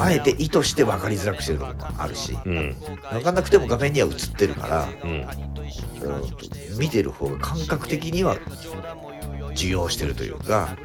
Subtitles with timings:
[0.00, 2.76] あえて意図して分かりづらくしてるところもあるしうん
[3.12, 5.14] 分かんなくても画面には映ってるからうんう
[6.76, 8.36] ん見てる方が感覚的には
[9.52, 10.76] 受容してるというか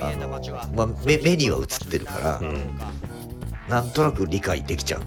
[0.00, 0.28] あの、
[0.74, 2.78] まあ、目目には映ってるからうん
[3.68, 5.02] なんとなく理解できちゃう。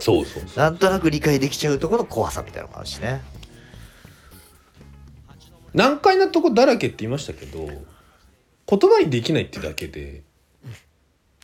[0.00, 3.20] そうそうなんとなく理解できちゃうところの怖さみたいなのもあるしね。
[5.74, 7.68] 難解なとこだらけって言いましたけど
[8.66, 10.22] 言葉にできないってだけで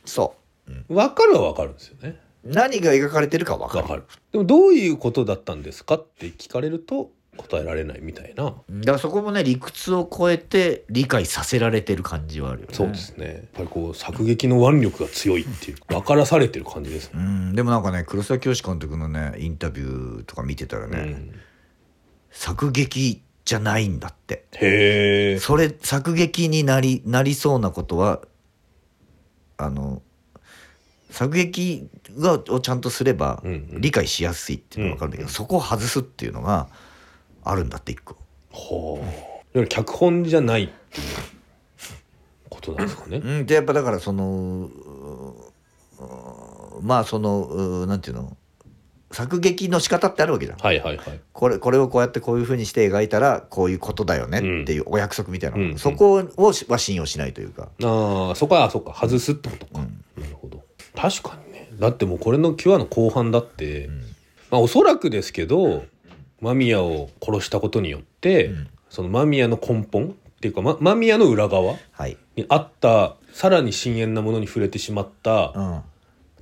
[0.07, 0.35] そ
[0.89, 0.93] う。
[0.93, 2.19] 分かるは分かるんですよね。
[2.43, 3.83] 何が描かれてるか分かる。
[3.83, 4.03] 分かる。
[4.31, 8.45] でもどういうことだったんですかって聞かれると答えられないみたいな。
[8.45, 12.73] だからそこもね理屈を超えて理解させられてる感じはあるよね。
[12.73, 13.25] そうですね。
[13.25, 17.19] やっぱりこう作劇の腕力が強いっていう分からされてる感じですね。
[17.21, 17.55] うん。
[17.55, 21.31] でもなんかね黒沢清監督のねインタビューとか見てたらね、うん。
[22.31, 24.45] 作劇じゃないんだって。
[24.53, 28.21] へえそれ作劇になりなりそうなことは
[29.57, 30.01] あの
[31.09, 33.81] 作劇がをちゃんとすればうんうん。
[33.81, 36.67] 理解しやすいっていうのが分かるんだけど、そこを外すっていうのが
[37.43, 38.15] あるんだって一個。
[38.51, 41.07] はあいわゆる脚本じゃないっていう
[42.49, 43.17] ことなんですかね。
[43.17, 43.45] うん。
[43.45, 44.69] でやっぱだからその
[45.99, 48.37] うーまあそのうーなんていうの？
[49.11, 50.57] 作劇の仕方ってあるわけじゃん。
[50.57, 51.19] はいはいはい。
[51.33, 58.93] これこれをこうやってこういうふうにして描いたらこういうことだよねっていうお約束みたいな、うんそこをしは信用しないというか、ああそこはあそっか。
[58.93, 60.03] 外すってことか、うん。
[60.21, 60.63] なるほど。
[60.95, 61.69] 確かにね。
[61.79, 63.89] だってもうこれの9話の後半だって、
[64.51, 65.85] まあおそらくですけど
[66.41, 68.67] 間宮を殺したことによって、うん。
[68.89, 75.81] その間宮の根本っていうか、ま、間宮の裏側はい、にあったさらに深淵なものに触れてしまったうん、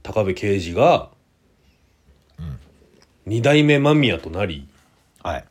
[0.04, 1.10] 高部刑事が、
[3.26, 4.68] 二代目間宮となり
[5.24, 5.46] はい。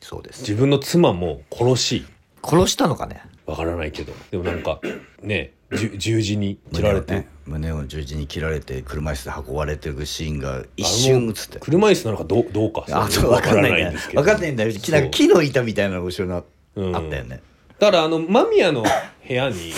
[0.00, 0.42] そうです。
[0.42, 2.06] 自分の妻も殺し。
[2.44, 3.22] 殺したのかね？
[3.44, 4.12] わからないけど。
[4.30, 4.80] でもなんか
[5.20, 11.58] ねじゅ十字に切られて、胸をね胸を十字に切られて車椅子で運ばれてるシーンが一瞬映って。
[11.58, 14.22] 車椅子なのかどうどうかあそう分かんないんですけど。
[14.22, 14.72] 分かんないんだよ。
[14.72, 14.90] そう。
[14.92, 17.40] なんか木の板みたいなのが後ろにあったよね、
[17.80, 18.84] だからあの間宮の
[19.26, 19.72] 部屋に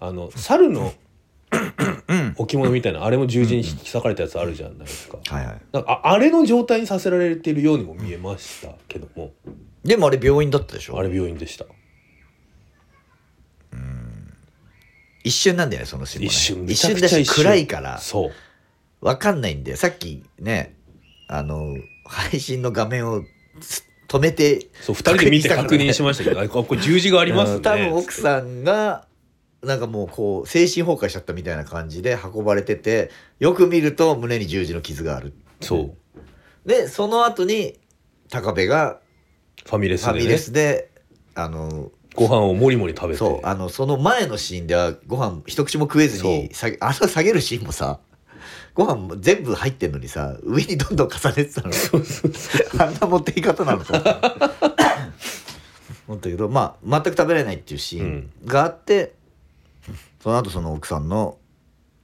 [0.00, 0.92] あの猿の
[2.36, 5.18] 置物みたいなあれも十字に引き裂かれたやつあるじゃないですか。
[5.28, 5.60] はいはい。
[5.72, 9.32] なんかああれの状態にさせられているようにも見えましたけども。
[9.84, 10.98] でもあれ病院だったでしょ？
[10.98, 11.64] あれ病院でした。
[15.24, 16.72] 一瞬なんだよねそのシーンもね。
[16.72, 17.98] 一瞬め一瞬だし暗いから。
[17.98, 18.32] そう。
[19.04, 19.76] わかんないんだよ。
[19.76, 20.76] さっきね
[21.26, 21.74] あの
[22.04, 23.22] 配信の画面を
[23.60, 27.60] つ止めてそう二人で見て確認しまましたけどあこれ十字がありますね。
[27.60, 29.05] 多分奥さんが
[29.66, 33.10] なんかもうこう精神崩壊しちゃったみたいな感じで運ばれてて
[33.40, 35.94] よく見ると胸に十字の傷があるそ
[36.64, 36.68] う。
[36.68, 37.78] でその後に
[38.30, 39.00] 高部が
[39.64, 40.12] ファミレスで、ね。
[40.12, 40.90] ファミレ、スで
[41.34, 43.18] あのご飯をもりもり食べて。
[43.18, 46.50] そうあのその前のシーンではご飯一口も食えずに
[46.80, 47.98] あの下げるシーンもさ
[48.74, 51.72] ご飯も全部入ってんのにさ上にどんどん重ねてたの。
[52.78, 53.94] あんな持っていき方なのと
[56.06, 59.14] 思ったけどまあ全く食べられないっていうシーンがあって、
[60.26, 61.38] その後その奥さんの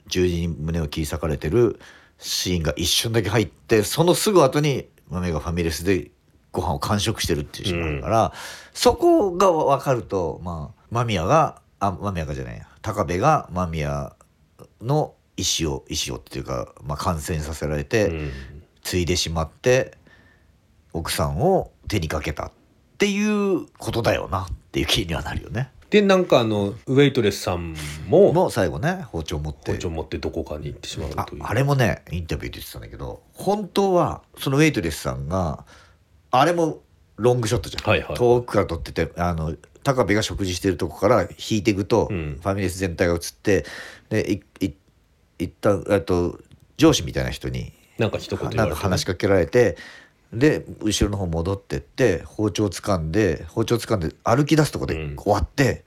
[0.07, 1.81] 十字に胸を切り裂かれてる
[2.19, 6.13] シーンが一瞬だけ入ってそのすぐ後に豆がファミレスで
[6.53, 8.33] ご飯を完食してるっていうシーンがあるから、
[8.75, 14.15] そこが分かるとまあ間宮があ間宮がじゃないや高部が間宮
[14.81, 18.31] の意思を意思をっていうか、まあ、感染させられて、うん
[18.83, 19.97] 継いでしまって
[20.93, 22.53] 奥さんを手にかけたっ
[22.99, 25.71] ていうことだよなっていう気にはなるよね。
[25.93, 27.77] でなんかあのウェイトレスさん
[28.09, 29.73] ももう最後ね包丁持って。
[29.73, 31.43] 包丁持ってどこかに行ってしまうあという。
[31.43, 35.67] あれもねインタビューで言ってたんだけど本当はそのウェイトレスさんが
[36.31, 36.81] あれも
[37.17, 38.17] ロングショットじゃん、はいはい。
[38.17, 39.55] 遠くから撮っててあの
[39.85, 42.39] 高部が食事してるとこから引いていくと、うん。
[42.43, 43.67] ファミレス全体が映って
[44.09, 44.75] でいい
[45.39, 46.41] 一旦あと
[46.79, 49.77] 上司みたいな人になんか一言言なんか話しかけられて
[50.33, 55.17] で後ろの方戻ってって包丁掴んで包丁掴んで歩き出すとこでうん。
[55.17, 55.85] 終わって、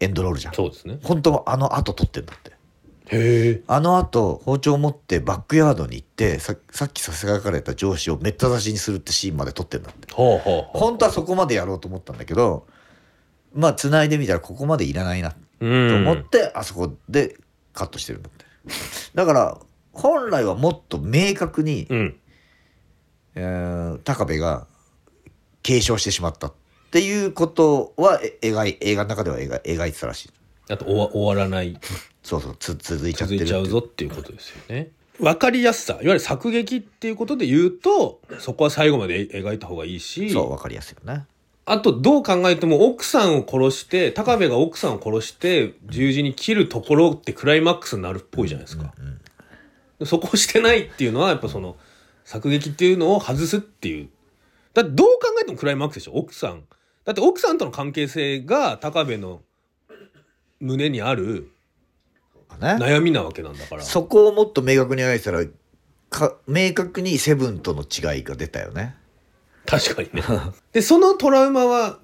[0.00, 0.54] エンドロールじゃん。
[0.54, 1.00] そうですね。
[1.02, 2.52] 本当はあの後撮ってんだって。
[3.06, 3.62] へえ。
[3.66, 10.12] あの後包丁を持ってバックヤードに行ってささっきさせがかれた上司をめった刺しにするってシーンまで撮ってんだって。
[10.14, 12.66] はあはあはあ本当はそこまでやろうと思ったんだけど
[13.54, 16.06] まあ繋いでみたらここまでいらないなとうん。
[16.06, 17.36] 思って、あそこで
[17.72, 18.44] カットしてるんだって。
[19.14, 19.58] だから
[19.92, 22.16] 本来はもっと明確に、うん
[23.38, 24.66] えー高部が
[25.62, 26.52] 継承してしまったっ
[26.90, 30.30] ていうことはえ描い映画の中では描い描いてたらしい。
[30.70, 31.78] あと終わ終わらない。
[32.22, 34.90] そうそうつ続いちゃってるって続いちゃうぞっていうことですよね。
[35.20, 35.94] 分かりやすさ。
[35.94, 40.30] いわゆる作劇っていうことで言うとそこは最後まで描いた方がいいし。
[40.30, 41.26] そう分かりやすいよね。
[41.70, 48.94] あとどう考えても奥さんを殺して高部が奥さんを殺して十字に切るところってクライマックスになるっぽいじゃないですか、
[50.06, 51.76] そこをしてないっていうのはやっぱその
[52.28, 54.10] 作劇っていうのを外すっていう。
[54.74, 56.12] だってどう考えてもクライマックスでしょ？
[56.12, 56.64] 奥さん。
[57.06, 59.40] だって奥さんとの関係性が高部の
[60.60, 61.50] 胸にある
[62.60, 62.76] ね。
[62.78, 63.82] 悩みなわけなんだから。
[63.82, 65.42] そこをもっと明確に描いたら
[66.10, 68.94] か明確にセブンとの違いが出たよね。
[69.64, 70.22] 確かにね。
[70.74, 71.98] でそのトラウマは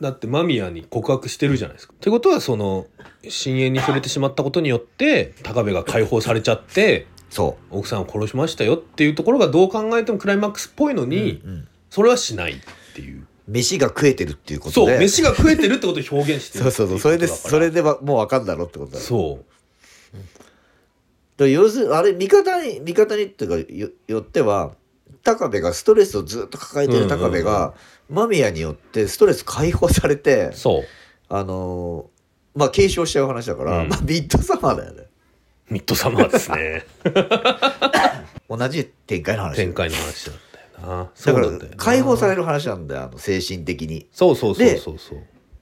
[0.00, 1.94] だって間宮に告白してるじゃないですか。
[1.94, 2.88] ってことはその
[3.28, 11.68] 深淵に触れてしまったことによって高部が解放されちゃってそ奥さんを殺しましたよっていうところがどう考えてもクライマックスっぽいのう、に、うんうん。
[11.88, 12.56] それはしないっ
[12.94, 13.26] ていう。
[13.48, 14.86] 飯が食えてるっていうことそう。
[14.86, 16.98] で飯が食えてるってことを表現してるそうそうそう。
[16.98, 20.18] それでそれではもう分かんだろってことだよそう。
[21.38, 24.72] で要するにあれ味方に味方にっていうかよよっては
[25.24, 27.72] 高部がストレスをずっと抱えてる高部が、
[28.10, 30.82] 間宮によってストレス解放されてそう。
[31.30, 33.88] あのーまあ継承しちゃう話だから、うん。
[33.88, 35.04] まあミッドサマーだよね
[35.70, 36.84] ミッドサマーですね。
[38.48, 39.56] 同じ展開の話。
[39.56, 40.36] 展開の話だっ
[40.76, 41.10] たよな。
[41.24, 44.06] だから解放される話なんだよあの精神的に。
[44.12, 45.18] そうそうそうそうそう。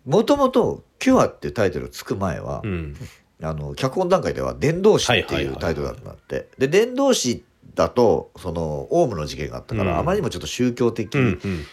[0.07, 2.97] もともと「キュア」っていうタイトルがつく前は、うん。
[3.43, 6.49] あの脚本段階では「伝道師」ってはいうタイトルだったんだって。
[6.59, 7.45] で伝道師
[7.75, 9.99] だとそのオウムの事件があったから、うん。
[9.99, 11.15] あまりにもちょっと宗教的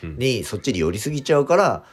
[0.03, 1.83] にそっちに寄りすぎちゃうから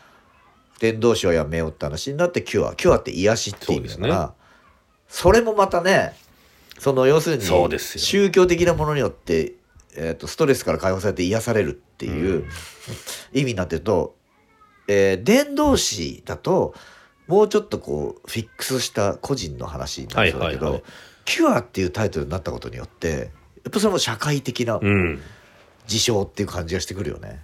[0.81, 4.35] 伝道師はやめようって話になってキュアキュアって癒しって意味だから
[5.09, 6.15] そ,、れもまたね
[6.79, 8.01] その要するにそうですよ。
[8.01, 9.55] 宗教的なものによって、
[9.97, 12.49] えー、とストレスから解放されて癒されるっていう、うん。
[13.33, 14.17] 意味になってると、
[14.89, 16.75] えー伝道師だと
[17.27, 20.83] もうちょっとこうフィックスした個人の話になるんだけど、はいはいはい。
[21.25, 23.31] キュアっていうタイトルになったことによって
[23.65, 25.21] やっぱそれも社会的なうん。
[25.87, 27.43] 事象っていう感じがしてくるよね。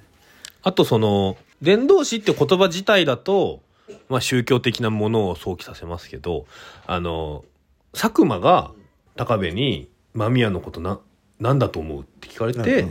[0.62, 3.60] あとその伝道師って言葉自体だと、
[4.08, 6.46] まあ、宗教的なものを想起させますけど
[6.86, 7.44] あの
[7.92, 8.72] 佐久間が
[9.16, 11.00] 高部に「間宮のことな
[11.38, 12.86] 何だと思う?」って聞かれて、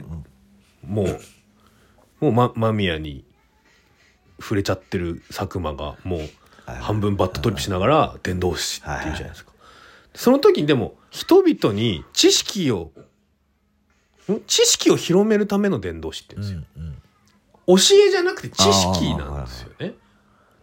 [0.85, 1.19] もう
[2.19, 3.25] もう、ま、間宮に
[4.39, 6.19] 触れちゃってる佐久間がもう
[6.65, 9.51] はい半分バットトリップしながら伝道師っていうじゃないですか。
[10.15, 12.91] その時にでも人々に知識を
[14.31, 14.41] ん？
[14.45, 16.85] 知識を広めるための伝道師って言うんですよ。
[17.67, 17.75] 教
[18.07, 19.87] えじゃなくて知識なんですよね。
[19.87, 19.95] だか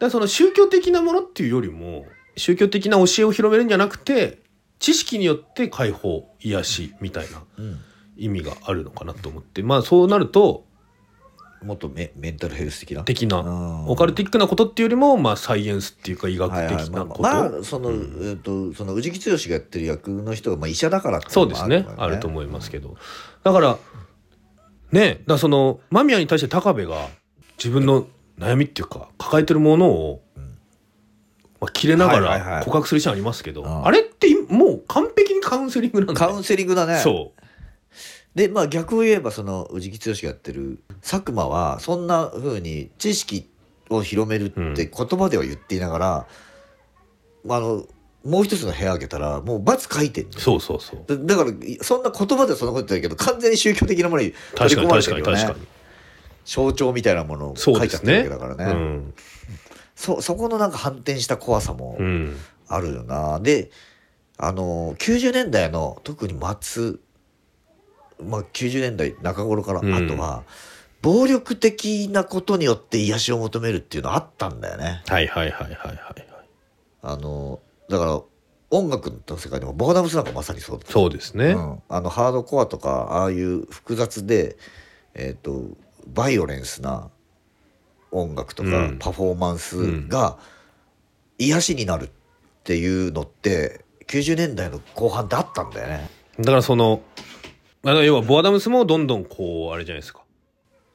[0.00, 2.06] らその宗教的なものっていうよりも
[2.36, 4.42] 宗教的な教えを広めるんじゃなくて
[4.78, 7.80] 知識によって解放癒しみたいなうん。
[8.18, 9.62] 意味があるのかなと思って。
[9.62, 10.64] まあそうなると
[11.62, 13.02] もっとメメンタルヘルス的な？
[13.02, 16.76] 的なうんオカルティックなことっていうよりもまあサイエンスっていうか医学はいはい。
[16.78, 18.30] 的なこと、まあ、まあその、うん。
[18.30, 21.86] えっとその宇治木剛がやってる役の人がまあ医者だからってそうですね。
[21.98, 22.96] あると思いますけど。
[23.44, 23.78] だから
[24.92, 27.08] ねだその間宮に対して高部が
[27.58, 28.06] 自分の
[28.38, 30.22] 悩みっていうか抱えてるものを、
[31.60, 32.50] まあ、切れながはいはいはい。
[32.58, 33.86] ら告白するシーンありますけど、うん。
[33.86, 36.24] あれってもう完璧にカウンセリングなんだ。
[36.24, 36.98] よカウンセリングだね。
[36.98, 37.42] そう。
[38.34, 43.48] でまあ逆を言えばその宇治木剛がやってる佐久間はそんな風に知識
[43.88, 46.26] を広めるって言葉では言っていながら、
[47.48, 47.86] あの
[48.26, 51.04] もう一つの部屋開けたらもう罰書いてんのそうそうそう。
[51.06, 55.42] だだからそんな言葉ではそんなこと言ってないけど完全に宗教的なものに取確かにり込まれて確るよね。
[55.42, 55.66] かに確かに
[56.44, 58.72] 象徴みたいなものを書そういちゃってるわねけだからね。
[58.72, 59.14] うん
[59.96, 62.36] そそこのなんか反転した怖さもうん。
[62.68, 63.70] あるよな、で
[64.38, 66.94] あの90年代の特に末、
[68.22, 69.94] まあ、90年代中頃からうん。
[69.94, 70.44] あとは、
[71.00, 75.02] 暴力的なことによって癒しを求めるっていうのあったんだよね。
[75.06, 76.26] はいはいはいはいはいはい。
[77.02, 78.20] あのだから
[78.70, 84.56] 音楽の世界でもボーダムスなんかまさにそうそうですね、うん、あのハードコアとかああいう複雑で、
[85.14, 85.76] えー、と
[86.08, 87.10] バイオレンスな
[88.22, 90.38] 音楽とかうんパフォーマンスが
[91.38, 92.10] 癒しになるっ
[92.64, 96.10] ていうのって90年代の後半ってあったんだよね。
[96.38, 97.02] だからその
[97.84, 100.22] あの要はボアダムスもどんどんこうあれじゃないですか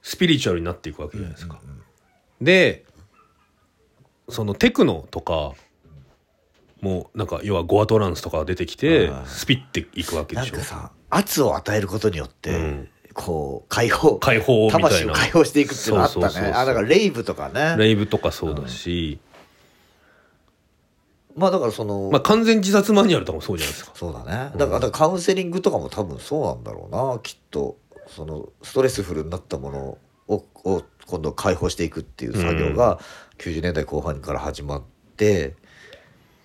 [0.01, 1.59] スピリチュアルになっていくわけじゃないですか。
[2.41, 2.85] で
[4.29, 5.53] そのテクノとか
[6.81, 10.67] もうなんか要はゴアトランスとかが出てきてはいスピっていくわけでしょなんか。
[10.67, 15.13] さ圧を与えることによって、うんこう解放解放みた魂いな。
[15.13, 16.51] を解放していくっていうのあったね。
[16.53, 17.75] あだからレイブとかね。
[17.77, 19.19] レイブとかそうだし、
[21.35, 23.91] まあだからその、まあ完全自殺マニュアルとかもそうじゃないですか。
[23.95, 24.51] そうだね。
[24.55, 27.19] だからだからカウンセリングとかも多分そうなんだろうな。
[27.19, 27.77] きっと
[28.07, 29.79] そのストレスフルになったもの
[30.27, 32.99] をを今度解放していくっていう作業が
[33.37, 34.83] 90年代後半から始まっ
[35.17, 35.55] て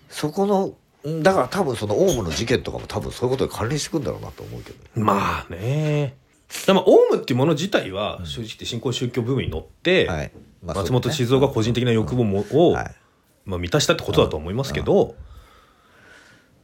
[0.09, 0.75] そこの
[1.07, 4.89] んだから多分そのオウムの事件とかも多分そういうことに関連してくんだろうなと思うけどね。
[4.95, 6.15] まあね。
[6.65, 10.31] でもオウムっていうもの自体は正直言って新興宗教ブームに乗って、はい。
[10.63, 12.95] まあ松本静雄が個人的な欲望もを、はい。
[13.45, 15.15] まあ、満たしたってことだと思いますけど、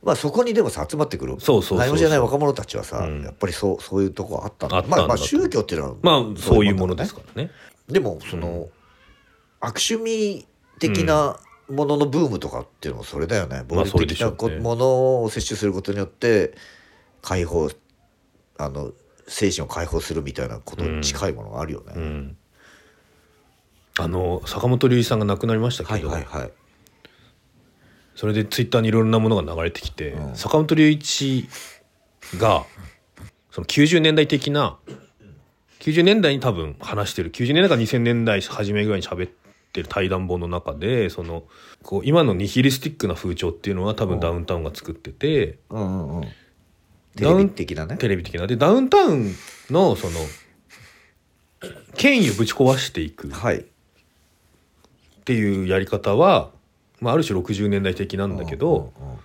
[0.04, 1.36] まあそこにでもさ集まってくる。
[1.40, 1.78] そうそうそうそう。
[1.80, 3.24] 何も知らない若者たちはさ、うん。
[3.24, 4.78] やっぱりそうそういうとこあったんだ。
[4.78, 7.52] あったんだまあ、まあ宗教っていうのはまあそういうものだですからね。
[7.90, 8.70] でもその、
[9.60, 10.46] 悪趣味
[10.80, 11.38] 的な
[11.70, 14.62] もののブームとかっていうのもそれだよね、暴力的なこしょうね。
[14.62, 16.54] ものを摂取することによって
[17.22, 17.70] 解放
[18.58, 18.92] あの
[19.28, 21.94] 精神を解放するみたいなことに近いものがあるよね。
[21.96, 22.38] うん、
[24.00, 26.52] あの坂本龍一さんが亡くなりましたはいけど、はいはい。
[28.16, 31.48] それでツイッターにいろんなものが流れてきて、うん坂本龍一
[32.38, 32.66] が
[33.52, 34.78] その90年代的な
[35.80, 39.32] 90年代に多分話してる90年代から2000年代初めぐらいに喋っ
[39.74, 41.44] てる対談本の中でその
[41.84, 46.28] こう今のニヒリスティックな風潮っていうのは多分ダウンタウンが作ってて、うんうんうん。
[47.16, 47.98] テレビ的なね。
[47.98, 48.48] テレビ的な。
[48.48, 49.36] でダウンタウン
[49.70, 50.14] のその
[51.96, 53.30] 権威をぶち壊していく。
[53.30, 53.60] はい。
[53.60, 53.64] っ
[55.26, 56.52] ていうやり方は、
[57.00, 59.18] まあ、ある種60年代的なんだけど、うんうん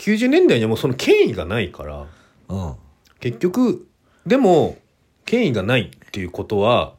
[0.00, 2.06] 90年代にはもうその権威がないから
[2.48, 2.66] うん。
[2.68, 2.74] うん
[3.20, 3.86] 結局
[4.26, 4.78] でも
[5.26, 6.94] 権威がないっていうことは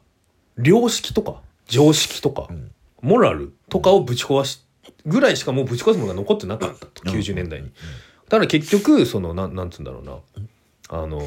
[0.56, 2.70] 良識とか常識とか、ん。
[3.00, 4.64] モラルとかをぶち壊し
[5.04, 7.02] ぐらいしかもうぶち壊すものが残ってなかったと。
[7.04, 7.18] うん。
[7.18, 7.72] 90年代に。
[8.32, 10.16] だから結局そのなんなんつうんだろうな。
[10.88, 11.20] あの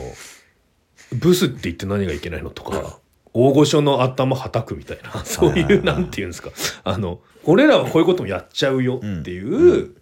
[1.13, 2.97] ブスって言って何がいけないのとか
[3.31, 6.49] 大御所の頭はたくみたいなそうはいうなんていうんですか。
[6.83, 9.95] あの俺らはこういうこともやっちゃうよっていう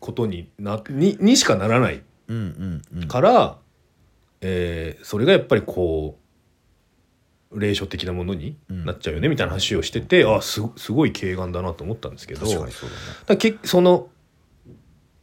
[0.00, 2.02] ことになににしかならない。
[3.06, 3.58] から、
[4.40, 6.18] えーそれがやっぱりこ
[7.52, 12.90] う霊障的なものになっちゃうよねみたいな話をしてて、あすすごい軽眼だなと思ったんですけど確かにそう
[13.26, 14.08] だけその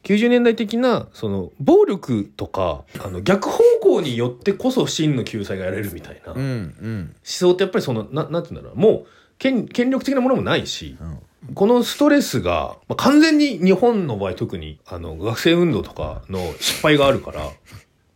[0.04, 6.34] 90年代的なその暴力とかあの逆方向によってこそ真の救済がやれるみたいな。
[6.34, 6.54] 思うんう
[6.88, 7.16] ん。
[7.24, 8.80] 想ってやっぱりそのななんて言うんだろう。
[8.80, 11.20] もう権権力的なものもないし、うん。
[11.54, 17.50] このストレスが、まあ、完全に日本の場合特にあの学生運動とかの失敗があるから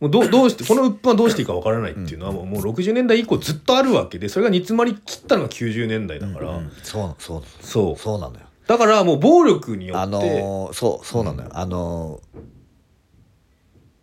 [0.00, 6.70] もうどう どうしてこの鬱憤はどうしていいかわからないっていうのはもうもう60年代以降ずっとあるわけでそれが煮詰まりきったのが90年代だから、うん。
[6.82, 7.96] そうそうそう。
[7.96, 8.40] そうなのよ。
[8.66, 12.38] だからもう暴力によって、あのーそうそうなのよ、あのー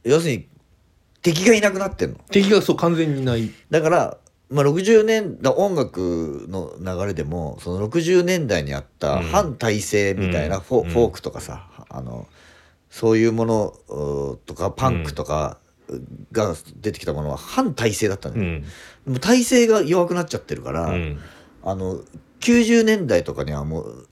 [0.03, 0.48] 要するに
[1.22, 2.18] 敵がいなくなってんの。
[2.32, 3.51] 敵がそう完全にいない。
[3.70, 4.18] だから、
[4.50, 9.24] まあ、60年だ音楽の流れでもその60年代にあったうん。
[9.27, 10.89] 反体制みたいなフォ,、うん。
[10.89, 12.27] フォークとかさあの
[12.89, 15.58] そういうものうーとかパンクとか
[16.32, 18.62] が出てきたものは反体制だったのよ、うん、
[19.06, 21.20] でも体制が弱くなっちゃってるから、うん、
[21.63, 22.00] あの
[22.39, 24.08] 90年代とかにはもう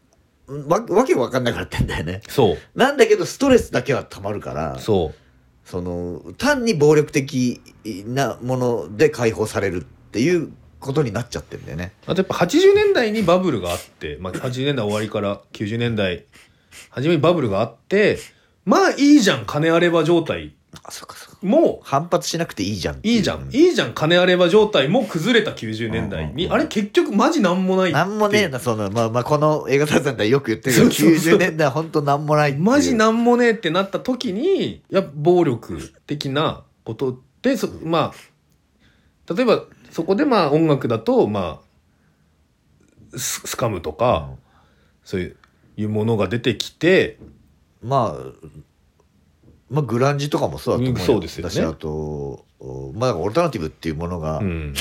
[0.67, 2.21] わわけわかんなくなってんだよね。
[2.27, 7.61] そうなんだけどストレスだけはたまるからそうその単に暴力的
[8.07, 11.91] なもので解放されるっていうことになっちゃってるんだよね。
[12.07, 16.25] あとやっぱ80年代にバブルがあって、まあ、80年代終わりから90年代
[16.89, 18.17] 初めにバブルがあって
[18.65, 21.37] まあいいじゃん金あれば状態あそっかそっか。
[21.41, 23.11] も反発しなくていいじゃんってう。
[23.11, 23.49] いいじゃん。
[23.51, 23.93] いいじゃん。
[23.93, 26.53] 金あれば状態も崩れた90年代に、うんうんうん。
[26.53, 27.99] あれ結局マジなんもないって。
[27.99, 31.33] いうなんもねえなそのまあまあこの映画大さんではよく言ってるけどそうそうそう。
[31.35, 32.65] 90年代は本当なんもないっていう。
[32.65, 38.13] マジなんもねえってなった時にやっぱ暴力的なことってそま
[39.27, 41.61] あ例えばそこでまあ音楽だとま
[43.13, 44.29] あススカムとか、
[45.03, 45.37] そういう
[45.77, 47.17] いうものが出てきて
[47.81, 48.49] まあ
[49.69, 51.49] まあグランジとかもそうだと思ううんそうですよね。
[51.49, 54.73] だしあとおまあオルタナティブっていうものがうん。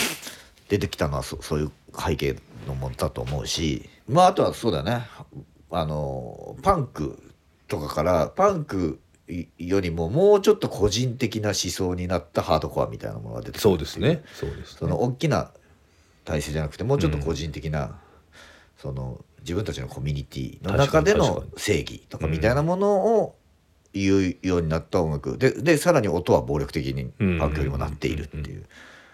[0.68, 5.06] 出てきたのはそそういう背景のものだと思うしまああとはそうだね。
[5.70, 7.18] あのパンク
[7.66, 9.00] とかからパンク
[9.58, 14.22] よりももうちょっと個人的な思想になったハードコアみたいなものが出てくるそうですね。
[14.34, 14.78] そうですね。
[14.78, 15.50] その大きな
[16.24, 17.98] 体制じゃなくてもうちょっと個人的な、
[18.78, 23.36] その自分たちのコミュニティの中での正義とかみたいなものを
[23.92, 25.38] 言うようになった音楽。
[25.38, 28.64] ででさらに音は暴力的にパンクよりもなっているっていう、っ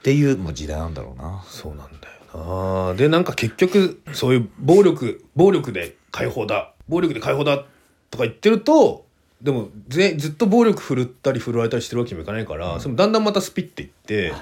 [0.03, 1.43] ていうもう時代なんだろうな。
[1.47, 2.95] そうなんだよな。
[2.95, 6.73] でなんか結局そういう暴力暴力で解放だ。
[6.89, 7.65] 暴力で解放だ
[8.11, 9.07] とか言ってると
[9.41, 14.33] でもぜずっと暴力振るったり振るわれたりしてるわけにもいかないから、そのだんだんまたスピっていって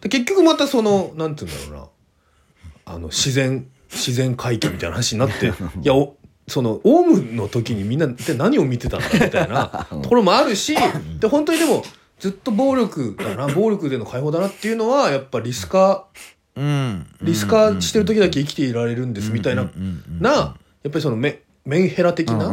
[0.00, 1.88] で結局またそのなんて言うんだろうな。
[2.94, 5.50] あの自然自然回帰みたいな話になって い
[5.82, 6.16] やお
[6.48, 10.74] そのオウムの時にみんなって何を見てたんだみたいなところもあるし
[11.20, 11.84] で本当にでも
[12.18, 16.06] ずっと暴力だな 暴力での解放だなっていうのはやっぱリスカ
[16.56, 19.70] うんリスカしてる時だけ生きていられるんですみたいな
[20.20, 20.54] なや
[20.88, 22.46] っぱりそのメメンヘラ的な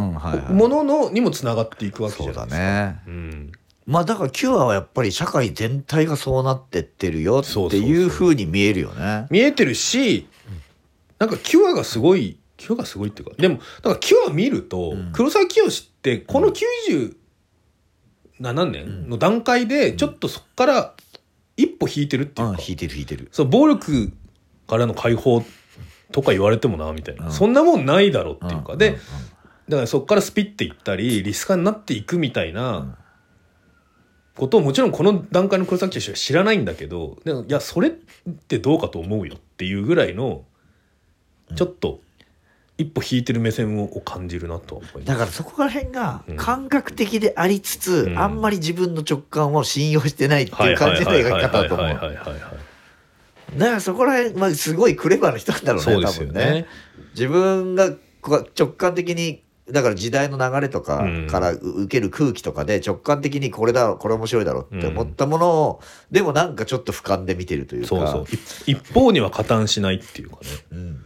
[0.50, 2.58] いもののにもつながっていくわけじゃないですか。
[2.58, 3.02] ね。
[3.08, 3.52] うん
[3.86, 9.28] まあだからキュアはやっぱり社会全体がそうなってってるよっていうふうに見えるよね。
[9.30, 10.28] 見えてるし
[11.20, 15.12] なんかキュアがすごいキュアがすごいっていうかでもだからキュア見ると、うん。
[15.12, 15.72] 黒沢清っ
[16.02, 16.52] てこの
[18.40, 20.94] 97年の段階でちょっとそこから
[21.58, 23.30] 一歩引いてるっていうか、うん引いてる引いてる。
[23.32, 24.14] そう暴力
[24.68, 25.44] からの解放
[26.12, 27.32] とか言われてもなみたいな、うん。
[27.32, 28.98] そんなもんないだろっていうか、で
[29.70, 32.98] だからそこからスピっていったりリスカになっていくみたいな
[34.36, 37.92] ことをもちろんこの段階の黒崎氏は知らないんだけどでもいやそれっ
[38.48, 40.46] てどうかと思うよっていうぐらいの
[41.56, 42.02] ちょっと
[42.78, 44.82] 一歩引いてる目線を感じるなと。
[45.06, 51.88] だからそこら辺がうん感覚的でありつつ、うんあんまり自分の直感を信用してないっていう感じの描き方だと思う。
[51.88, 52.66] はい
[53.58, 56.66] だからそこら辺、まあ、すごいクレバーな人なんだろうね、そうですよ多分ねね。。
[57.14, 57.92] 自分が
[58.22, 67.88] こう直感的に、だから時代の流れとかうんからう受ける空気とかで直感的にこれだこれ面白いだろうって思ったものを、でもなんかちょっと俯瞰で見てるというか。
[67.88, 68.26] そうそう。
[68.30, 70.48] 一 一方には加担しないっていうかね。
[70.72, 71.06] うん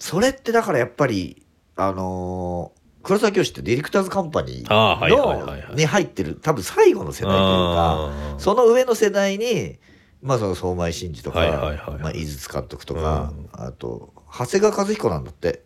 [0.00, 5.60] それってだからやっぱりあのー黒沢清ってディレクターズカンパニあーはいはいはいはい。
[5.62, 7.92] ーのに入ってる多分最後の世代というか
[8.34, 8.38] あー。
[8.38, 9.78] その上の世代に
[10.20, 11.98] まあその相馬井真司とか、はいはいはいはい。
[12.02, 13.48] まあ、井筒監督とか、うん。
[13.52, 15.64] あと長谷川和彦なんだって。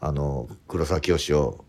[0.00, 1.64] あの黒沢清を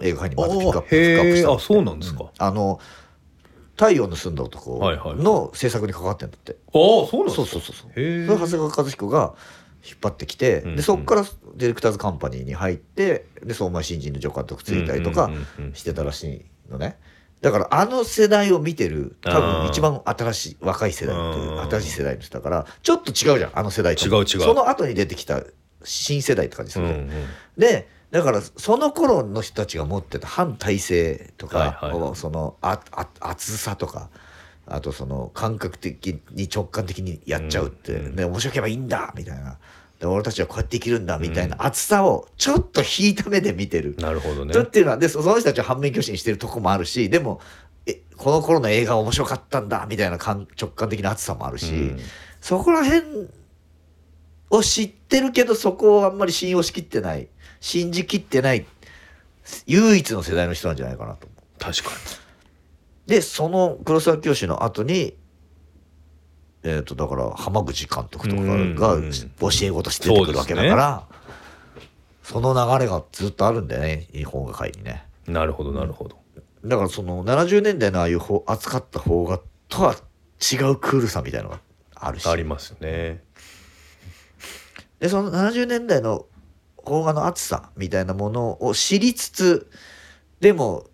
[0.00, 2.30] 映画館にまずピックアップあックアップしたあそうなんですか。
[2.38, 2.80] あの
[3.76, 6.52] 「太陽の住んだ男」はいはいの制作に関わってんだって。
[6.52, 7.42] ああそうなんですか。
[7.42, 7.90] そうそうそうそう。
[7.96, 9.34] へえそれ長谷川和彦が
[9.84, 10.76] 引っ張ってきて、うんうん。
[10.76, 11.22] でそこから
[11.56, 15.30] ディレクターズカンパニーに入ってで相馬新人の助監督ついたりとか
[15.74, 16.24] してたらし
[16.68, 16.98] いのね。
[17.40, 19.68] だからあの世代を見てる多あ分ー。
[19.68, 21.60] 一番新しい若い世代っていううん。
[21.70, 24.26] 新しい世代の人だからちょっと違うじゃんあの世代と違う違う。
[24.26, 25.42] その後に出てきた
[25.82, 27.26] 新世代って感じするじゃん、うんうん。
[27.58, 32.14] でだからその頃の人たちが持ってた反体制とか、はいはいはい。
[32.14, 34.10] そのああ熱さとか
[34.66, 39.58] あとその感覚的に直感的にやっちゃうって、うん面白ければいいんだみたいな。
[39.98, 43.94] で俺たちはこうやって生きるんだみたいな熱さをちょっと引いた目で見てる。
[43.98, 44.52] なるほどね。
[44.52, 47.40] だっていうのはでそその人たちは反面教師にしてるとこもあるしでも
[47.86, 52.00] えこの頃の映画面白かったんだみたいな感直感的な熱さもあるし、うん。
[52.40, 53.28] そこら辺
[54.50, 57.28] を知ってるけどそこをあんまり信用しきってない
[57.60, 58.66] 信じきってない
[59.66, 61.42] 唯一の世代の人なんじゃないかなと思う。
[61.58, 61.90] 確か
[63.06, 65.16] でその黒沢清の後に
[66.64, 71.06] えっ、とだから浜口監督とかうんがうん教え子として出てくるわけだから
[72.22, 75.04] そ,、の流れがずっとあるんだよね日本画界にね。
[75.26, 76.18] になるほどなるほど。
[76.64, 79.96] だからその70年代のああいう方扱った方がとは
[80.40, 81.60] 違うクールさみたいなのが
[81.96, 82.28] あるし。
[82.28, 83.22] ありますね。
[85.00, 86.26] でその70年代の
[86.84, 89.70] 邦画の熱さみたいなものを知りつつ
[90.40, 90.86] でも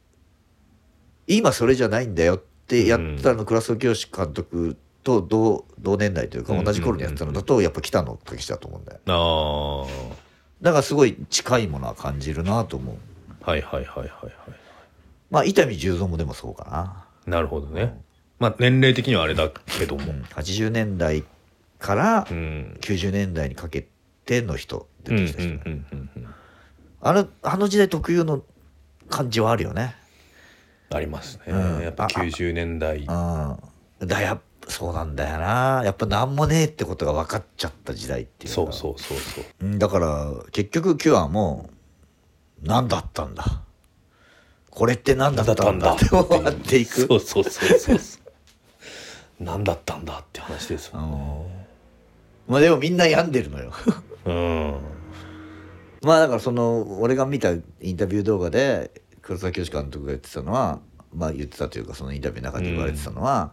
[1.29, 9.01] 今それじゃないんだよってやったの、倉沢清監督と同同年代というかうん同じ頃にやったのだとやっぱ北野武だと思うんだよ。
[9.07, 9.87] あ
[10.61, 12.97] だからすごい近いものは感じるなと思う。
[13.43, 14.31] あはいはいはいはいは
[15.31, 18.01] まあ伊丹十三もでもそうかな、いなるほどね。
[18.39, 20.03] まあ年齢的にはあれだけども。
[20.05, 21.25] うん、80年代
[21.79, 22.77] からうん。
[22.81, 23.87] 90年代にかけ
[24.25, 28.43] ての人うんうん出てきた人、あの時代特有の
[29.09, 29.97] 感じはあるよね
[30.91, 31.53] ありますね。
[31.53, 31.83] うん。
[31.83, 32.99] やっぱ90年代。
[32.99, 33.07] うん。
[34.07, 35.83] だやっそうなんだよな。
[35.85, 38.55] やっぱ何もねえってことが分かっちゃった時代っていうか。
[38.55, 39.45] そうそうそうそう。
[39.63, 41.71] うんだから結局キュアも
[42.63, 43.63] 何だったんだ。
[44.71, 45.95] これって何だったんだ。
[45.95, 47.07] って終わっていく。
[47.07, 48.23] そうそうそうそうそう。
[49.41, 51.47] 何だったんだって話ですうも
[52.49, 52.53] んん。
[52.53, 53.73] まあでもみんな病んでるのよ。
[54.27, 54.77] うん。
[56.03, 58.91] まあだからその俺が見たインタビュー動画で
[59.29, 60.81] 黒沢清監督が言ってたのは
[61.15, 63.53] まあ言ってたというかそのインタビューの中で言われてたのは、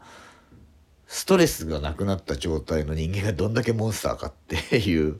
[1.06, 5.20] ストレスがなくなった状態の人間がどんだけモンスターかっていう、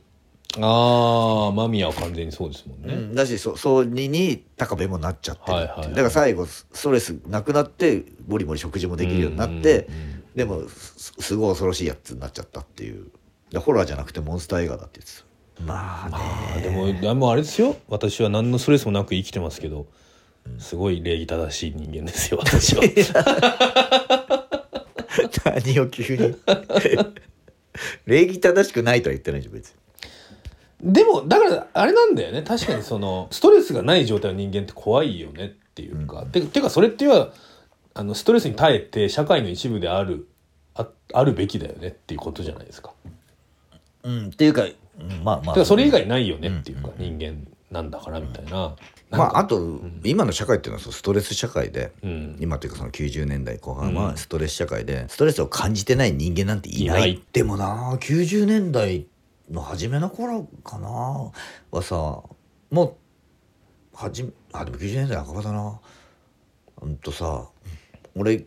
[0.58, 10.22] ああ間宮は完全にそうですもんね、うんだしそそうにに高部もなっちゃってるってはいはいはいだから最後ストレスなくなってボリボリ食事もできるようになって、うんうんうん。
[10.36, 13.10] でもすすごい恐ろしいやつになっちゃったっていう。
[13.50, 15.26] でホラーじゃなくてモンスター映画だって言ってた。
[15.62, 17.76] まあね、でもでもあれですよ。
[17.88, 19.86] 私は何のストレスもなく生きてますけど
[20.58, 22.82] すごい礼儀正しい人間ですよ 私は。
[25.44, 26.34] 何を急に。
[28.06, 29.74] 礼儀正しくないとは言ってないじゃん別
[30.82, 30.92] に。
[30.92, 32.42] でもだからあれなんだよね。
[32.42, 37.32] 確かにそのストレスがない状態の人間って怖いよねっていうか、ててかそれっていうのは
[37.94, 40.28] あのストレスに耐えて社会の一部である
[40.74, 42.92] ああるべきだよねっていうことじゃないですか。
[44.02, 44.26] うん。
[44.28, 45.64] っていうか、うんまあまあ。
[45.64, 48.76] それ以外ないよねっていうか、人間なんだからみたいな
[49.10, 52.36] まああと、今の社会っていうのはストレス社会で、うん。
[52.40, 54.16] 今というかその90年代後半はうん。
[54.16, 59.06] ストレス社会で、ストレスを感じてない人間なんていないでもな90年代
[59.50, 60.88] の初めの頃かな。
[61.70, 62.22] はさ
[62.70, 65.80] もうはじあでも90年代半ばだな。
[66.82, 67.48] うんとさ
[68.16, 68.44] 俺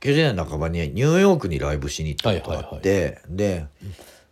[0.00, 3.66] 90年代半ばにニューヨークにライブしに行ったことがあって、で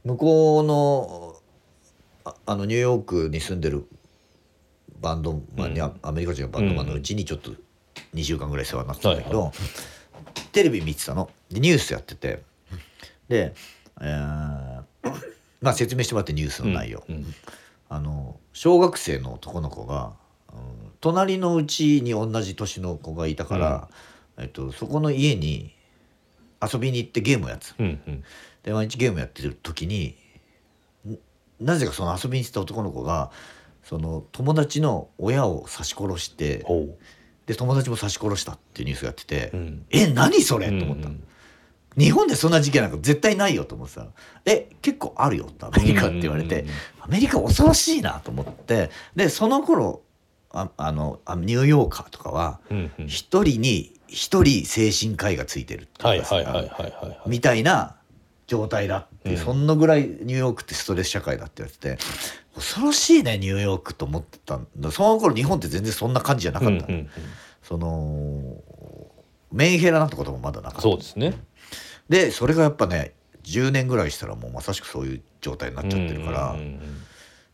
[0.04, 1.34] 向こうの
[2.24, 3.86] ああのニューヨークに住んでる
[5.00, 5.92] バンドマンに、うん。
[6.02, 7.50] アメリカ人のバンドマンのうちにちょっと
[8.14, 9.52] 2週間ぐらい世話になってたんだけど、
[10.52, 11.30] テレビ見てたの。
[11.50, 12.42] でニュースやってて。
[13.28, 13.54] で、
[14.00, 14.82] えー
[15.60, 17.34] まあ説明してもらってニュースの内容、うん
[17.90, 20.12] あの小学生の男の子が、
[20.52, 23.88] うん隣のうちに同じ年の子がいたから、
[24.36, 25.72] えっと、そこの家に
[26.60, 28.24] 遊びに行ってゲームをやってたうんうん。
[28.64, 30.16] で毎日ゲームやってる時に
[31.06, 31.16] ん
[31.60, 33.30] なぜかその遊びに行ってた男の子が
[33.88, 36.64] その友達の親を刺し殺して
[37.46, 39.86] で友達も刺し殺したっていうニュースやってて、うん。
[39.90, 40.68] え何それ？
[40.68, 41.24] と思った、うん
[41.96, 44.06] 日本でそんな事件なんか絶対ないよと思ってさ
[44.46, 46.64] 「え結構あるよ」ってアメリカって言われて、
[47.00, 48.90] アメリカ恐ろしいなと思って。
[49.16, 50.02] でその頃
[50.50, 52.60] ああのあニューヨーカーとかは
[53.08, 55.88] 一人に一人精神科医がついてる
[57.26, 57.96] みたいな
[58.48, 59.36] 状態だって、うん。
[59.36, 62.04] そんなぐらいニューヨークってストレス社会だって言われてて
[62.56, 64.90] 恐ろしいねニューヨークと思ってたんだ。
[64.90, 66.72] その頃日本って全然そんな感じじゃなかった。
[66.74, 67.10] の、うんうんうん。
[67.62, 68.56] その
[69.52, 70.82] メンヘラなんてこともまだなかった。
[70.82, 71.38] そうですね。
[72.08, 73.12] でそれがやっぱね
[73.44, 76.80] 10年ぐらいしたらもうまさしくそういう状態になっちゃってるから、うんうんうん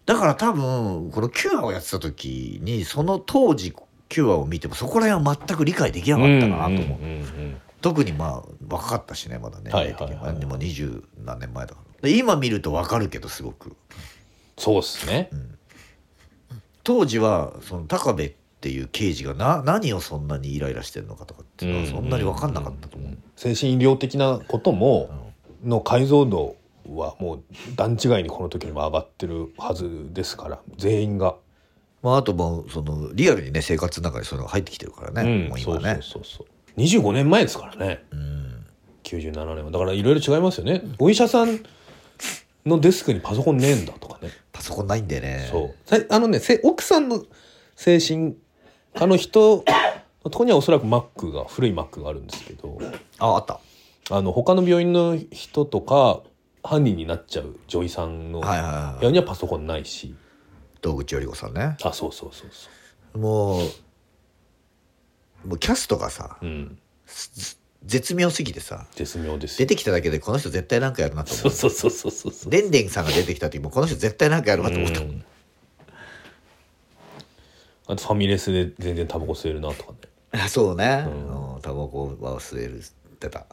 [0.07, 3.75] だから多分このキュアをやってた時にその当時
[4.11, 9.85] キュアを見てもそこら辺は全く理解できなかったなと思う,、うんうんうん特にまあ若かったしねまだね、は。
[9.85, 10.47] いはいはい。
[10.47, 12.09] も二十何年前だから。
[12.09, 13.77] で今見ると分かるけどすごく。
[14.57, 15.29] そうですね。
[16.83, 25.11] 当時はその高部っていう刑事がな何をそんなにイライラしてるのかとかっていうのはそんなに分かんなかったと思う、精神医療的なことも
[25.63, 26.57] の解像度
[26.89, 27.43] はもう
[27.77, 31.37] 段違いにこの時にも上がってるはずですから全員が、
[32.03, 35.49] まああともうそのリアルにね生活の中にそういうのが入ってきてるからね、うん。
[35.51, 35.99] もう今ね。
[36.01, 38.05] そうそうそうそう25年前ですからね。
[38.11, 38.67] うん。
[39.05, 39.71] 97年は。
[39.71, 40.83] だからいろいろ違いますよね。
[40.99, 41.61] お医者さん
[42.67, 44.31] のデスクにパソコンねえんだとかね。
[44.53, 45.49] パソコンないんだよね。
[45.51, 45.75] そう。
[45.89, 47.23] さあのねせ奥さんの
[47.77, 48.37] 精神
[48.95, 49.65] 科の人
[50.25, 52.79] のとこにはおそらく Mac が古い Mac があるんですけど
[53.19, 53.61] ああった。
[54.11, 56.23] あの他の病院の人とか
[56.63, 60.15] 犯人になっちゃう女医さんのはいはいはい部屋にはパソコンないし。
[60.83, 61.77] 道口より子さんね。
[61.83, 62.51] あそうそうそう
[63.13, 63.63] そもう
[65.47, 71.51] もうキャストがさううんす絶妙すぎてさ絶妙です出てきただけでこの人絶対なんかやるなと思う。
[71.51, 72.51] そうそうそうそうそうそう。
[72.51, 75.25] でんでんさんが出てきた時もこの人絶対なんかやるなと思ったうん。
[77.87, 79.99] あとファミレスで全然タバコ吸えるなとかね。
[80.33, 81.55] あそうね、うん。
[81.55, 82.83] うんタバコは吸えるっ
[83.19, 83.47] てた。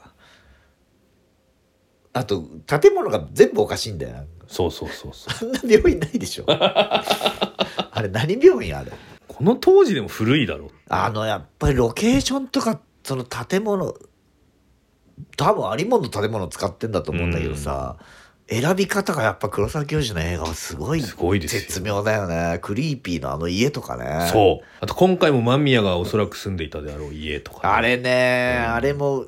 [2.13, 4.23] あと建物が全部おかしいんだよな。
[4.47, 5.49] そうそうそうそう。
[5.49, 6.45] あんな病院ないでしょ。
[6.47, 7.03] あ
[8.01, 8.91] れ何病院あれ？
[9.41, 10.69] この当時でも古いだろう。
[10.87, 13.95] あのやっぱりロケーションとかその建物
[15.35, 17.97] 多分ありもの建物使ってんだと思うんだけどさ、
[18.47, 21.61] 選び方がやっぱ黒沢教授の映画はすごいすごいですよ。
[21.61, 22.59] 絶妙だよね。
[22.61, 24.29] クリーピーのあの家とかね。
[24.31, 24.65] そう。
[24.79, 28.73] あと今回も間宮がおそらく住んでいたであろう家とかね、あれね、うん。
[28.73, 29.25] あれも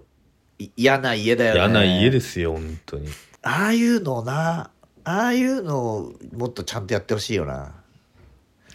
[0.60, 1.60] い嫌な家だよね。
[1.60, 3.08] 嫌な家ですよ本当に。
[3.42, 4.70] ああいうのをな
[5.06, 7.83] ああいうのをもっとちゃんとやってほしいよな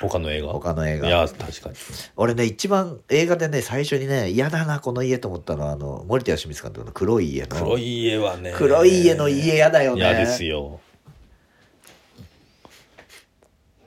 [0.00, 0.52] 他の映画？
[0.52, 1.08] 他の映画。
[1.08, 1.76] いや確かに。
[2.16, 7.48] 俺ね一番映画でね最初にね嫌だなこの家と思ったのはあの森田芳光監督の黒い家の。
[7.48, 8.52] 黒い家はね。
[8.56, 10.00] 黒い家の家嫌だよね。
[10.00, 10.80] 嫌ですよ。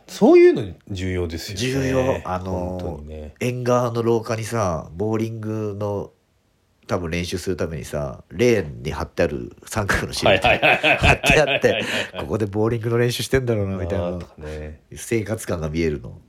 [0.07, 1.89] そういうの重要ですよね。
[1.89, 2.21] 重要。
[2.25, 3.33] あのね。
[3.39, 6.11] 縁側の廊下にさボーリングの
[6.91, 10.39] 多分練習するためにさレーンに貼ってある三角のシール
[10.97, 11.85] 貼ってあって
[12.19, 16.19] ここでボーリングの練習してんだろうなみたいなね生活感が見えるの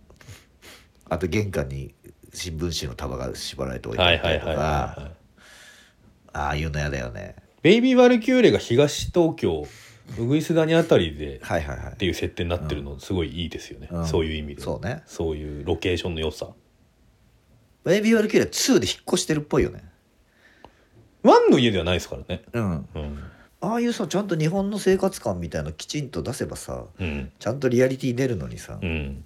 [1.08, 1.96] あと玄関に
[2.32, 5.10] 新聞紙の束が縛られておいてあはいったりとか
[6.32, 9.66] ああいうの嫌だよねベイビー・ワルキューレが東東京
[10.16, 16.50] ウグイス谷あたりでっていう設定になってるのすごいいいですよね、うんそういう意味でそうねそういうロケーションの良さ
[17.82, 19.90] ベイビー・ワルキューレ2で引っ越してるっぽいよね
[21.22, 22.42] ワンの家ではないですからね。
[22.52, 22.88] うん。
[22.94, 23.18] うん。
[23.60, 27.30] ああいうさちゃんと日本の生活感みたいなのきちんと出せばさうん。
[27.38, 29.24] ちゃんとリアリティ出るのにさ、うん。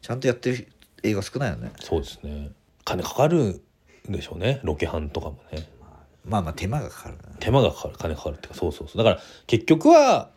[0.00, 0.68] ちゃんとやってる
[1.02, 1.72] 映画少ないよね。
[1.80, 2.50] そうですね。
[2.84, 3.60] 金かかる
[4.08, 4.60] んでしょうね。
[4.62, 5.68] ロケハンとかもね。
[6.24, 8.98] まあまあ手間がかかるな手間がかかる金かかるっていうかそうそうそう。
[8.98, 10.30] だから結局は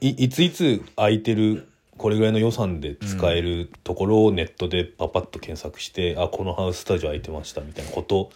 [0.00, 8.30] いいついつ空いてるこれぐらいの予算で使えるところをネットでパパッと検索して、あこのハウススタジオ空いてましたみたいなこと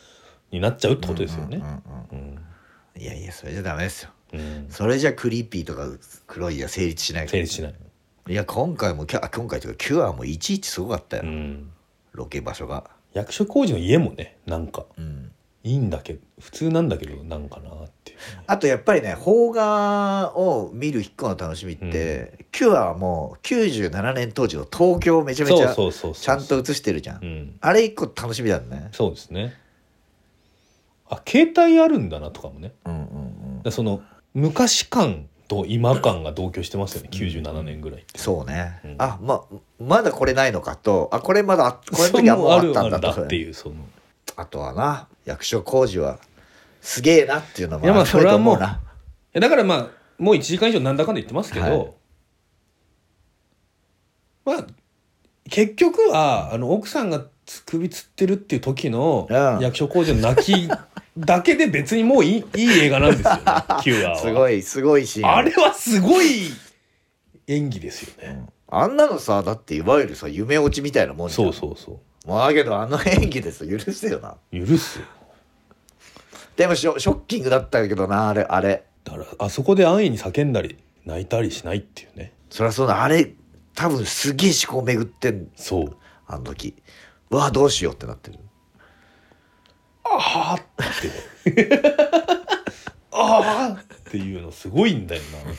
[0.51, 1.59] になっちゃうってことですよね。
[1.59, 2.37] うんうんうん
[2.97, 3.03] うん。
[3.03, 4.11] いやいやそれじゃダメですよ。
[4.33, 4.67] うん。
[4.69, 5.87] それじゃクリーピーとか
[6.27, 7.75] 黒いや成立しない成立しない。
[8.29, 11.71] いや今回も今回というかキュアもいちいちすごかったよ、うん。
[12.13, 12.91] ロケ場所が。
[13.13, 14.87] 役所広司の家もねなんか。
[14.97, 15.33] うん。
[15.63, 18.19] いいんだけど普通なんだけどなんかなっていう。
[18.19, 27.59] ねあとやっぱりね邦画を見る一個の楽しみって、キュアはもう97年当時の東京をめちゃめちゃちゃんと映してるじゃん、うん。
[27.61, 28.89] あれ一個楽しみだね。
[28.93, 29.55] そうですね
[31.11, 32.73] あ携帯あるんだなとかもね。
[32.87, 33.73] うんうんうん。
[33.73, 34.01] その
[34.33, 37.11] 昔感と今感が同居してますよね。
[37.13, 38.95] 97年ぐらいそうね、うん。
[38.99, 39.45] あま
[39.79, 41.11] まだこれないのかと。
[41.13, 43.25] あこれまだあこれの時はもうあったんだと。
[43.25, 43.75] っていうその。
[44.37, 46.19] あとはな役所広司は
[46.81, 51.93] すげえなっていうのもいやまあそれはもうだからまあもう1時間以上なんだかんだ言ってますけど、はい
[54.45, 54.67] まあ
[55.51, 57.27] 結局はあの奥さんが
[57.67, 59.59] 首つってるっていう時のうん。
[59.61, 60.71] 役所広司の泣き
[61.21, 63.43] だけで別にもういいいい映画なんですよね
[63.83, 64.17] キュアは。
[64.17, 65.31] すごいすごいシーン。
[65.31, 66.51] あれはすごい
[67.47, 71.37] 演技ですよね、あんなのさだっていわゆるさ夢落ちみたいなもんじゃん。
[71.37, 74.37] そうそうそまあだけどあの演技です許してよな。
[74.53, 75.05] う許すよ。
[76.57, 78.85] でもショショッキングだったけどなあれあれ。
[79.05, 82.33] だからあそこで安易に叫んだり泣いたりしないっていうね。
[82.51, 83.03] そりゃそうだ。
[83.03, 83.33] あれ
[83.75, 85.49] 多分すげえ思考巡ってん。
[85.57, 85.97] そう。
[86.27, 86.75] あの時。
[87.31, 88.39] うわどうしようってなってる。
[90.05, 91.71] ああって。
[93.13, 95.53] ああっていうのすごいんだよな。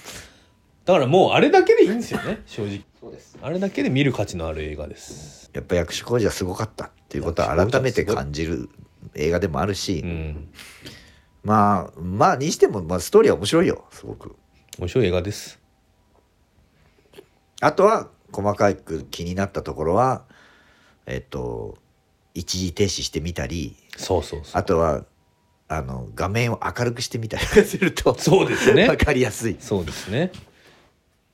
[0.86, 2.82] だからもうあれだけでいいんですよね正直。
[3.00, 3.38] そうです。
[3.42, 5.50] あれだけで見る価値のある映画です。
[5.54, 8.70] やっぱ役所広司はすごかったっていうことを改めて感じる
[9.16, 10.50] 映画でもあるし、うん。
[11.44, 14.36] まあまあにしても、まあ、ストーリーは面白いよすごく。
[14.80, 15.60] 面白い映画です。
[17.60, 20.24] あとは細かく気になったところは
[21.06, 21.78] えっと
[22.34, 24.60] 一時停止してみたりそうそうそう。
[24.60, 25.06] あとは
[25.74, 28.88] あの画面を明るくしてみたりするとそうですね。
[28.88, 29.56] 分かりやすい。
[29.58, 30.34] そうですね。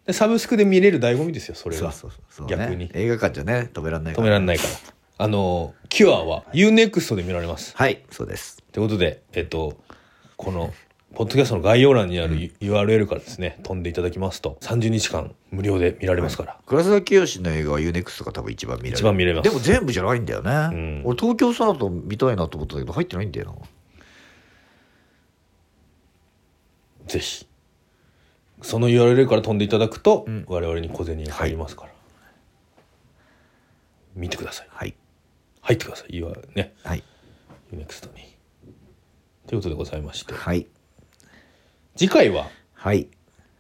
[0.05, 1.91] でサブスクで見れる醍醐味ですよそれは。
[1.91, 2.91] そうそうそうそう、ね、逆に。
[2.93, 4.23] 映画館じゃね止めらんないから。
[4.23, 4.69] 止められないから。
[5.17, 7.75] あのキュアは UNEXT で見られます。
[7.75, 8.61] はいそうです。
[8.71, 9.75] ということで、えっと、
[10.35, 10.71] この、
[11.15, 16.57] ポッドキャストの概要欄にある URL からですね、飛んでいただきますと、30日間無料で見られますから。
[16.67, 18.97] 倉沢清の映画は UNEXT が多分一番見れる。
[18.97, 19.49] 一番見れます。
[19.49, 21.01] でも全部じゃないんだよね、ん。
[21.05, 23.53] 俺東京ソナタ見たいなと思ったけど入ってないんだよな
[27.07, 27.47] ぜひ。
[28.61, 31.91] その URL から飛んでいただくと、ん我々に小銭が入りますから。
[34.15, 34.67] 見てください。
[34.71, 34.95] はい
[35.61, 36.13] 入ってください。
[36.13, 36.73] URL ね。
[36.83, 37.03] はい
[37.73, 38.37] UNEXT に。
[39.45, 40.67] ということでございまして、はい
[41.95, 43.07] 次回は、はい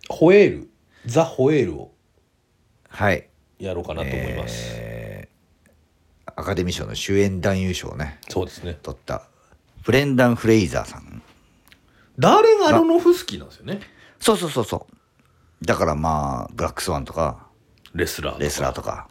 [0.09, 0.69] ホエール、
[1.05, 1.91] ザ・ホエールを
[2.89, 3.29] はい
[3.59, 4.73] やろうかなと思います。
[4.75, 5.07] えー
[6.39, 8.77] アカデミー賞の主演男優賞をねそうですね。
[8.83, 9.23] 取った
[9.83, 11.23] ブレンダン・フレイザーさん
[12.19, 13.79] ダーレン・アロノフスキーなんですよね。
[14.19, 15.65] そうそうそうそう。
[15.65, 17.47] だからまあブラックスワンとか。
[17.93, 18.39] レスラー。
[18.39, 19.07] レスラーとか。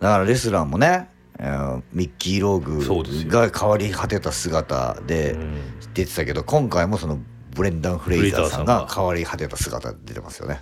[0.00, 5.58] だからレスラーもね、えーミッキー・ローグが変わり果てた姿でうん。
[5.94, 7.18] 出てたけど今回もその
[7.54, 8.88] ブレンダン・フレイザーさんがが。
[8.92, 10.60] 変わり果てた姿で出てますよね。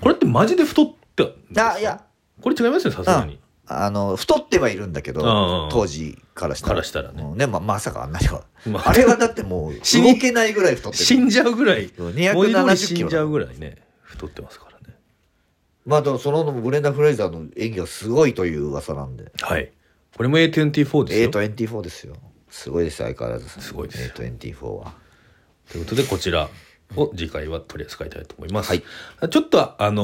[0.00, 1.74] これってマジで太ってんですか？
[1.74, 2.02] あいや。
[2.40, 6.74] これ違いますよさすがに、あの太ってはいるんだけど当時からしたら。
[6.74, 7.22] からしたらね。
[7.22, 7.36] うん。
[7.36, 8.90] ねままさかあんなには、まあ。
[8.90, 11.04] あれはだってもう死に動けないぐらい太ってる。
[11.04, 11.90] 死んじゃうぐらい。
[11.96, 14.94] そう文字通り270死んじゃうぐらいね太ってますからね。
[15.84, 19.32] まあでもそのブレンダン・フレイザーの演技がすごいという噂なんで。
[19.40, 19.72] はい。
[20.16, 21.30] これも A24 ですよ。
[21.30, 22.16] A24 ですよ。
[22.48, 23.48] すごいです相変わらず。
[23.48, 24.94] すごいですよ A24 は。
[25.70, 26.48] ということでこちら
[26.94, 28.82] を次回は取り扱いたいと思います、はい。
[29.28, 30.02] ちょっとあの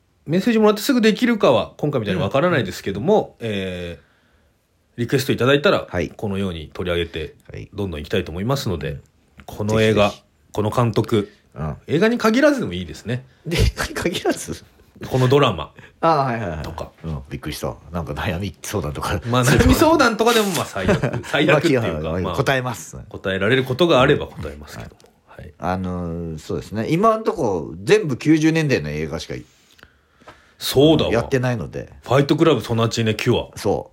[0.00, 4.14] ーメッセージもらってすぐできるかは今回みたいにわからないですけども、えー
[4.96, 6.10] リクエストいただいたら、はい。
[6.10, 7.68] このように取り上げてはい。
[7.74, 9.00] どんどん行きたいと思いますので、
[9.44, 10.12] この映画
[10.52, 11.76] この監督うん。
[11.88, 13.24] 映画に限らずでもいいですね。
[13.44, 13.56] で
[13.94, 14.64] 限らず？
[15.10, 15.74] このドラマ。
[16.00, 16.62] ああはいはいはい。
[16.62, 16.92] とか。
[17.02, 17.74] うん、びっくりした。
[17.90, 21.22] なんか悩み相談とかまあ悩み相談とかでもまあ最悪。
[21.26, 22.96] 最悪っていうか、まあまあ、答えます。
[23.08, 26.86] 答えられることがあれば答えますけども、はい、あのーそうですね。
[26.88, 29.34] 今のとこ全部90年代の映画しか
[30.58, 31.12] そうだわ。
[31.12, 31.92] やってないので。
[32.02, 33.58] ファイトクラブソナチネキュア。
[33.58, 33.90] そ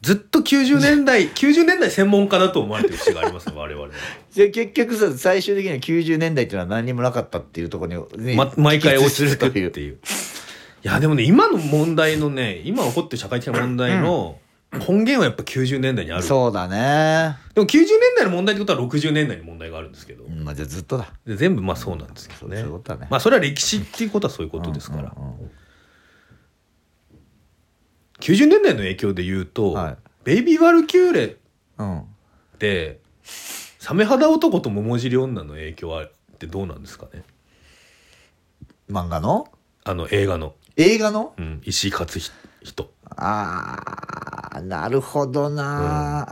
[0.00, 3.86] ずっと90年代 90年代専門家だと思われてる節がありますね我々。
[3.86, 3.90] う
[4.34, 9.98] で結局さ最終的には90年代っていうのは何にもなかったっていうところに、ねま、毎回落ち着くっていう。
[10.84, 14.38] いやでもね今の問題のね今起こってる社会的な問題の
[14.72, 16.22] 根源はやっぱ90年代にある。
[16.22, 21.12] そうだね、でも90年代の問題ってことは60年代に問題があるんですけど、うんまあ、じゃあずっとだ。
[21.26, 22.62] で全部まあそうなんですけどね。
[22.62, 23.06] そうね。
[23.10, 25.50] まあそれは歴史っていうことはそういうことですから、うんうんうん
[28.20, 29.96] 90年代の影響で言うと、はい。
[30.24, 31.36] ベイビー・ワルキューレ
[31.78, 32.02] うん。
[33.78, 37.22] サメ肌男と桃尻女の影響はってどうなんですかね。
[38.90, 39.46] 漫画の？
[39.84, 41.32] あの映画の、映画の？
[41.38, 42.10] うん、石井勝
[42.64, 46.26] 人あーなるほどな、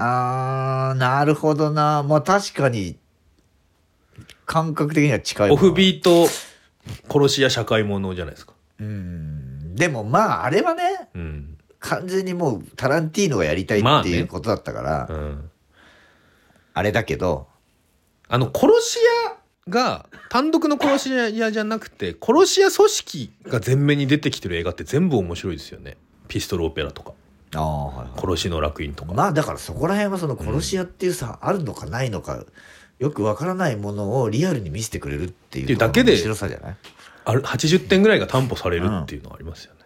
[0.90, 2.02] あーなるほどな。
[2.02, 2.96] まあ確かに
[4.44, 6.26] 感覚的には近いオフービート
[7.10, 8.54] 殺し屋社会ものじゃないですか。
[8.80, 9.74] うん。
[9.74, 15.50] でもまああれはねうん、完全にもうタランティーノがやりたいっていうことだったから、うん、
[16.72, 17.46] あれだけど
[18.28, 19.36] あの殺し屋
[19.68, 25.96] が単独の殺し屋じゃなくて殺し屋組織が前面に出てきてる映画って全部面白いですよね
[26.28, 27.12] ピストルオペラとか。
[27.54, 28.20] ああはいはい。
[28.20, 32.44] 殺しの楽園とか、まあだからそこら辺はその殺し屋っていうさ、あるのかないのか
[32.98, 36.76] よくわからないものをリアルに見せてくれるっていうだけで面白さじゃない？
[37.24, 39.80] ある80点ぐらいが担保されるっていうのはありますよね、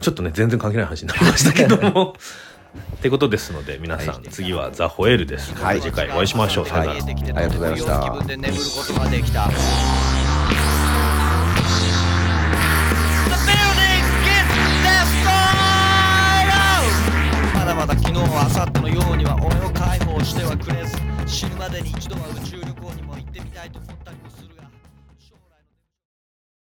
[0.00, 2.16] ちょっとね全然関係ない話になりましたけども。
[2.96, 5.82] ってことですので皆さん、次はザ・ホエールです、はい。
[5.82, 6.66] 次回お会いしましょう。
[6.66, 7.02] さよなら、はい。
[7.02, 10.11] ありがとうございました